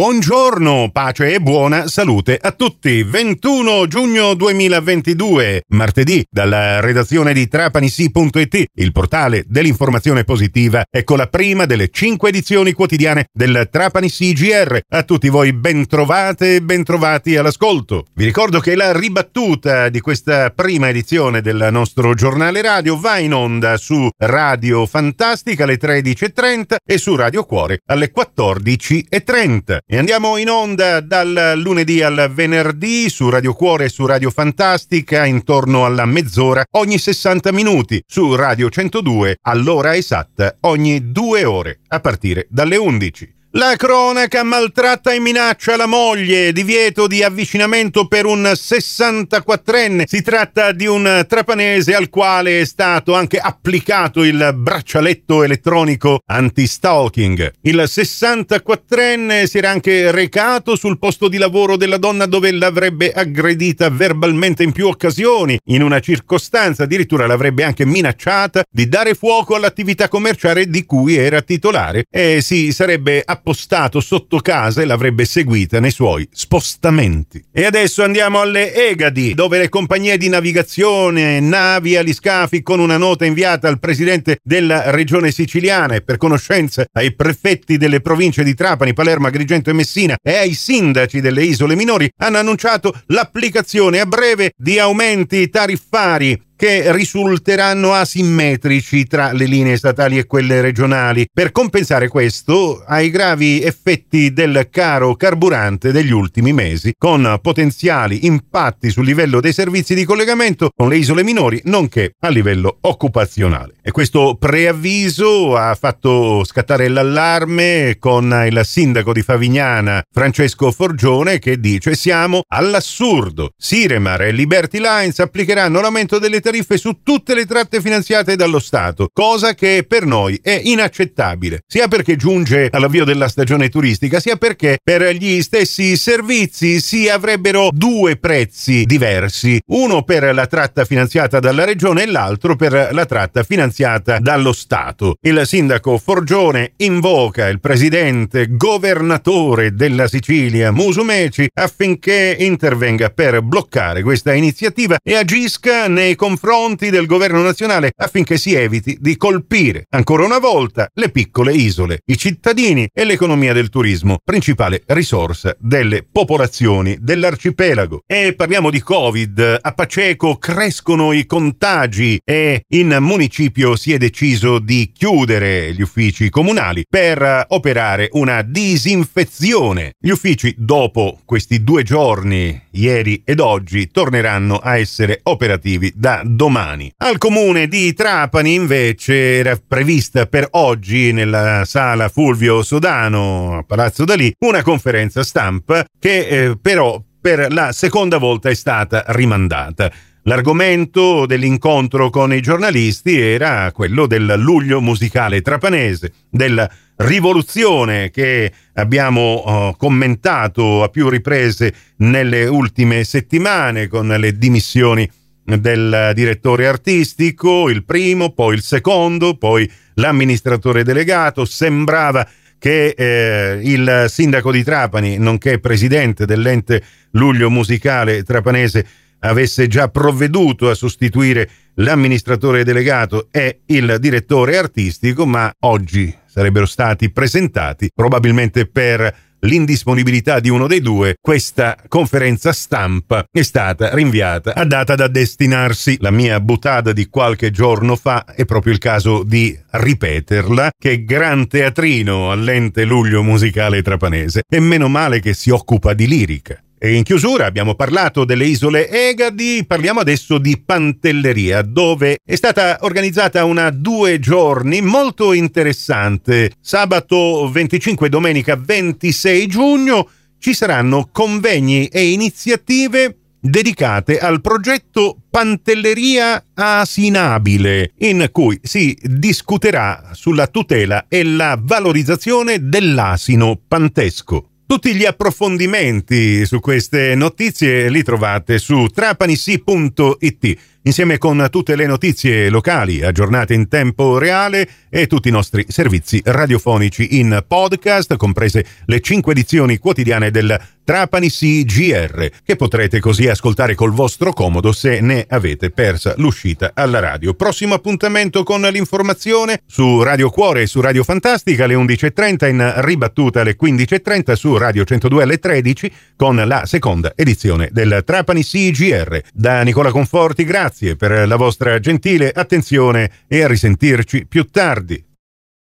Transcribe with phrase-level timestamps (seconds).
[0.00, 3.02] Buongiorno, pace e buona salute a tutti.
[3.02, 11.66] 21 giugno 2022, martedì, dalla redazione di trapanisi.it, il portale dell'informazione positiva, ecco la prima
[11.66, 14.78] delle cinque edizioni quotidiane del Trapani CGR.
[14.88, 18.06] A tutti voi bentrovate e bentrovati all'ascolto.
[18.14, 23.34] Vi ricordo che la ribattuta di questa prima edizione del nostro giornale radio va in
[23.34, 29.88] onda su Radio Fantastica alle 13.30 e su Radio Cuore alle 14.30.
[29.92, 35.26] E andiamo in onda dal lunedì al venerdì su Radio Cuore e su Radio Fantastica
[35.26, 41.98] intorno alla mezz'ora ogni 60 minuti, su Radio 102 all'ora esatta ogni due ore a
[41.98, 43.39] partire dalle 11.
[43.54, 50.04] La cronaca maltratta e minaccia la moglie, divieto di avvicinamento per un 64enne.
[50.06, 57.54] Si tratta di un trapanese al quale è stato anche applicato il braccialetto elettronico anti-stalking.
[57.62, 63.90] Il 64enne si era anche recato sul posto di lavoro della donna dove l'avrebbe aggredita
[63.90, 65.58] verbalmente in più occasioni.
[65.70, 71.42] In una circostanza addirittura l'avrebbe anche minacciata di dare fuoco all'attività commerciale di cui era
[71.42, 77.42] titolare e si sarebbe applicato appostato sotto casa e l'avrebbe seguita nei suoi spostamenti.
[77.50, 83.24] E adesso andiamo alle Egadi, dove le compagnie di navigazione, navi, aliscafi, con una nota
[83.24, 88.92] inviata al presidente della regione siciliana e per conoscenza ai prefetti delle province di Trapani,
[88.92, 94.52] Palermo, Agrigento e Messina e ai sindaci delle isole minori, hanno annunciato l'applicazione a breve
[94.56, 101.26] di aumenti tariffari che risulteranno asimmetrici tra le linee statali e quelle regionali.
[101.32, 108.90] Per compensare questo, ai gravi effetti del caro carburante degli ultimi mesi, con potenziali impatti
[108.90, 113.76] sul livello dei servizi di collegamento con le isole minori, nonché a livello occupazionale.
[113.80, 121.58] E questo preavviso ha fatto scattare l'allarme con il sindaco di Favignana, Francesco Forgione, che
[121.58, 123.52] dice siamo all'assurdo.
[123.56, 128.58] Siremar e Liberty Lines applicheranno l'aumento delle tariffe tariffe su tutte le tratte finanziate dallo
[128.58, 134.34] Stato, cosa che per noi è inaccettabile, sia perché giunge all'avvio della stagione turistica, sia
[134.34, 141.38] perché per gli stessi servizi si avrebbero due prezzi diversi, uno per la tratta finanziata
[141.38, 145.14] dalla regione e l'altro per la tratta finanziata dallo Stato.
[145.20, 154.32] Il sindaco Forgione invoca il presidente governatore della Sicilia, Musumeci, affinché intervenga per bloccare questa
[154.32, 160.24] iniziativa e agisca nei confronti confronti del governo nazionale affinché si eviti di colpire ancora
[160.24, 166.96] una volta le piccole isole, i cittadini e l'economia del turismo, principale risorsa delle popolazioni
[166.98, 168.04] dell'arcipelago.
[168.06, 169.58] E parliamo di Covid.
[169.60, 176.30] A Paceco crescono i contagi e in municipio si è deciso di chiudere gli uffici
[176.30, 179.92] comunali per operare una disinfezione.
[179.98, 186.92] Gli uffici dopo questi due giorni, ieri ed oggi, torneranno a essere operativi da domani.
[186.98, 194.04] Al comune di Trapani invece era prevista per oggi nella sala Fulvio Sodano a Palazzo
[194.04, 199.90] Dalì una conferenza stampa che eh, però per la seconda volta è stata rimandata.
[200.24, 209.42] L'argomento dell'incontro con i giornalisti era quello del luglio musicale trapanese, della rivoluzione che abbiamo
[209.44, 215.10] uh, commentato a più riprese nelle ultime settimane con le dimissioni
[215.44, 221.44] del direttore artistico, il primo, poi il secondo, poi l'amministratore delegato.
[221.44, 222.26] Sembrava
[222.58, 228.86] che eh, il sindaco di Trapani, nonché presidente dell'ente Luglio Musicale Trapanese,
[229.20, 237.10] avesse già provveduto a sostituire l'amministratore delegato e il direttore artistico, ma oggi sarebbero stati
[237.10, 244.64] presentati probabilmente per l'indisponibilità di uno dei due, questa conferenza stampa è stata rinviata a
[244.64, 245.98] data da destinarsi.
[246.00, 251.46] La mia buttata di qualche giorno fa è proprio il caso di ripeterla, che gran
[251.46, 254.42] teatrino all'ente luglio musicale trapanese.
[254.48, 256.62] E meno male che si occupa di lirica.
[256.82, 262.78] E in chiusura abbiamo parlato delle isole Egadi, parliamo adesso di Pantelleria, dove è stata
[262.80, 266.52] organizzata una due giorni molto interessante.
[266.58, 276.42] Sabato 25 e domenica 26 giugno ci saranno convegni e iniziative dedicate al progetto Pantelleria
[276.54, 284.49] Asinabile, in cui si discuterà sulla tutela e la valorizzazione dell'asino pantesco.
[284.70, 290.58] Tutti gli approfondimenti su queste notizie li trovate su trapanisi.it.
[290.82, 296.20] insieme con tutte le notizie locali aggiornate in tempo reale e tutti i nostri servizi
[296.24, 300.58] radiofonici in podcast, comprese le cinque edizioni quotidiane del
[300.90, 306.98] Trapani CGR, che potrete così ascoltare col vostro comodo se ne avete persa l'uscita alla
[306.98, 307.34] radio.
[307.34, 313.42] Prossimo appuntamento con l'informazione su Radio Cuore e su Radio Fantastica alle 11.30, in ribattuta
[313.42, 319.20] alle 15.30 su Radio 102 alle 13 con la seconda edizione del Trapani CGR.
[319.32, 325.09] Da Nicola Conforti, grazie per la vostra gentile attenzione e a risentirci più tardi.